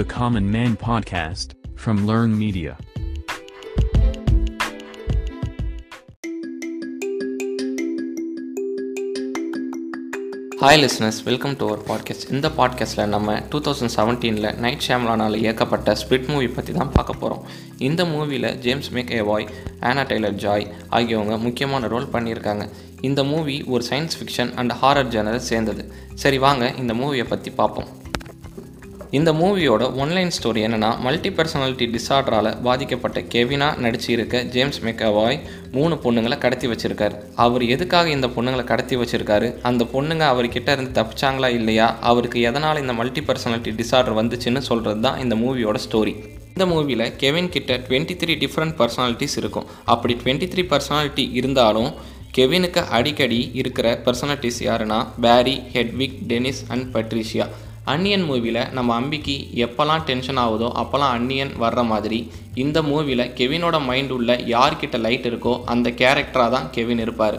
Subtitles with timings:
[0.00, 1.48] the Common Man podcast
[1.82, 2.72] from Learn Media.
[10.62, 15.96] Hi listeners welcome to our podcast இந்த பாட்காஸ்ட்டில் நம்ம two thousand செவன்டீனில் Night ஷாம்லானால் இயக்கப்பட்ட
[16.02, 17.44] ஸ்பிட் மூவி பற்றி தான் பார்க்க போகிறோம்
[17.88, 19.48] இந்த மூவியில் ஜேம்ஸ் மேக் ஏவாய்
[19.80, 22.66] ஆனா டெய்லர் ஜாய் ஆகியவங்க முக்கியமான ரோல் பண்ணியிருக்காங்க.
[23.00, 25.84] இந்த மூவி ஒரு சயின்ஸ் ஃபிக்ஷன் அண்ட் ஹாரர் ஜேனரை சேர்ந்தது.
[26.14, 27.90] சரி வாங்க இந்த மூவியை பற்றி பார்ப்போம்.
[29.18, 35.38] இந்த மூவியோட ஒன்லைன் ஸ்டோரி என்னென்னா மல்டி பர்சனாலிட்டி டிசார்டரால் பாதிக்கப்பட்ட கெவினா நடிச்சிருக்க ஜேம்ஸ் மெக்காவாய்
[35.72, 37.16] மூணு பொண்ணுங்களை கடத்தி வச்சிருக்காரு.
[37.44, 39.48] அவர் எதுக்காக இந்த பொண்ணுங்களை கடத்தி வச்சிருக்காரு?
[39.62, 41.96] அந்த பொண்ணுங்க அவர்கிட்ட இருந்து தப்பிச்சாங்களா இல்லையா?
[42.10, 46.14] அவருக்கு எதனால் இந்த மல்டி பர்சனாலிட்டி டிசார்டர் வந்துச்சுன்னு சொல்கிறது தான் இந்த மூவியோட ஸ்டோரி
[46.54, 49.66] இந்த மூவியில் கெவின் கிட்ட டுவெண்ட்டி த்ரீ டிஃப்ரெண்ட் பர்சனாலிட்டிஸ் இருக்கும்.
[49.84, 51.90] அப்படி டுவெண்ட்டி த்ரீ பர்சனாலிட்டி இருந்தாலும்
[52.38, 57.46] கெவினுக்கு அடிக்கடி இருக்கிற பர்சனாலிட்டிஸ் யாருன்னா Barry Hedwig Dennis and Patricia
[57.90, 62.18] Anniyan மூவியில் நம்ம அம்பிக்கு எப்போல்லாம் டென்ஷன் ஆகுதோ அப்போல்லாம் அன்னியன் வர்ற மாதிரி
[62.62, 67.38] இந்த மூவியில் கெவினோட மைண்ட் உள்ள யார்கிட்ட லைட் இருக்கோ அந்த கேரக்டராக தான் கெவின் இருப்பார்.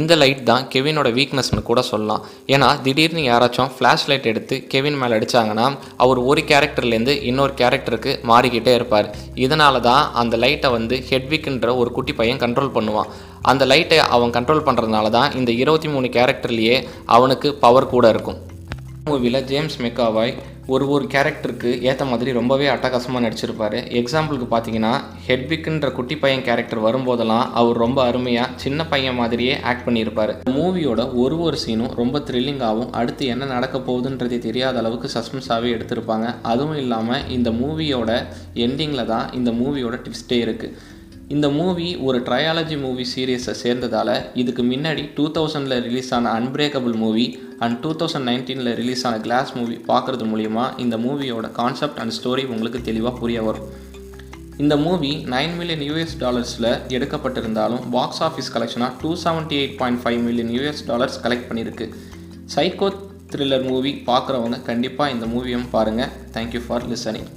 [0.00, 2.22] இந்த லைட் தான் கெவினோட வீக்னஸ்னு கூட சொல்லலாம்.
[2.54, 5.66] ஏன்னா திடீர்னு யாராச்சும் ஃப்ளாஷ் லைட் எடுத்து கெவின் மேலே அடித்தாங்கன்னா
[6.04, 9.10] அவர் ஒரு கேரக்டர்லேருந்து இன்னொரு கேரக்டருக்கு மாறிக்கிட்டே இருப்பார்.
[9.46, 13.10] இதனால தான் அந்த லைட்டை வந்து ஹெட்விக்ன்ற ஒரு குட்டி பையன் கண்ட்ரோல் பண்ணுவான்.
[13.52, 16.78] அந்த லைட்டை அவன் கண்ட்ரோல் பண்ணுறதுனால தான் இந்த இருபத்தி மூணு கேரக்டர்லேயே
[17.16, 18.40] அவனுக்கு பவர் கூட இருக்கும்.
[19.08, 20.32] மூவியில் ஜேம்ஸ் மெக்காவாய்
[20.72, 23.76] ஒரு ஒரு கேரக்டருக்கு ஏற்ற மாதிரி ரொம்பவே அட்டகாசமாக நடிச்சிருப்பார்.
[24.00, 24.92] எக்ஸாம்பிளுக்கு பார்த்தீங்கன்னா
[25.28, 30.32] ஹெட்விக்ன்ற குட்டி பையன் கேரக்டர் வரும்போதெல்லாம் அவர் ரொம்ப அருமையாக சின்ன பையன் மாதிரியே ஆக்ட் பண்ணியிருப்பார்.
[30.56, 36.28] மூவியோட ஒரு ஒரு சீனும் ரொம்ப த்ரில்லிங்காகவும் அடுத்து என்ன நடக்க போகுதுன்றதே தெரியாத அளவுக்கு சஸ்பென்ஸாகவே எடுத்திருப்பாங்க.
[36.52, 38.10] அதுவும் இல்லாமல் இந்த மூவியோட
[38.66, 40.74] எண்டிங்கில் தான் இந்த மூவியோட ட்விஸ்டே இருக்குது
[41.28, 47.38] இந்த மூவி ஒரு ட்ரையாலஜி மூவி சீரியஸை சேர்ந்ததால் இதுக்கு முன்னாடி டூ தௌசண்டில் ரிலீஸ் ஆன unbreakable movie
[47.58, 52.46] and two thousand நைன்டீனில் ரிலீஸ் ஆன கிளாஸ் மூவி பார்க்குறது மூலிமா இந்த மூவியோட கான்செப்ட் அண்ட் ஸ்டோரி
[52.46, 53.68] உங்களுக்கு தெளிவாக புரிய வரும்.
[54.56, 60.22] இந்த மூவி நைன் மில்லியன் யூஎஸ் டாலர்ஸில் எடுக்கப்பட்டிருந்தாலும் box office கலெக்ஷனாக two seventy eight point five
[60.22, 61.88] million US dollars collect பண்ணியிருக்கு.
[62.56, 62.92] சைக்கோ
[63.34, 67.30] த்ரில்லர் மூவி பார்க்குறவங்க கண்டிப்பாக இந்த மூவியும் பாருங்கள் தேங்க்யூ ஃபார் லிசனிங்